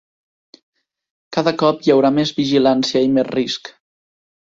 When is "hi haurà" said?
1.89-2.13